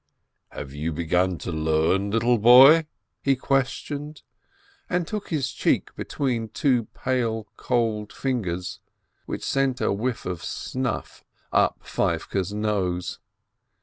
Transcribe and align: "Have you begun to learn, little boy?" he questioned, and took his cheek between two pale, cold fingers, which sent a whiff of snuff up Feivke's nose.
"Have 0.49 0.73
you 0.73 0.91
begun 0.91 1.37
to 1.37 1.51
learn, 1.51 2.09
little 2.09 2.39
boy?" 2.39 2.87
he 3.21 3.35
questioned, 3.35 4.23
and 4.89 5.05
took 5.05 5.29
his 5.29 5.51
cheek 5.51 5.95
between 5.95 6.49
two 6.49 6.85
pale, 6.85 7.45
cold 7.55 8.11
fingers, 8.11 8.79
which 9.27 9.43
sent 9.43 9.79
a 9.79 9.93
whiff 9.93 10.25
of 10.25 10.43
snuff 10.43 11.23
up 11.53 11.81
Feivke's 11.83 12.51
nose. 12.51 13.19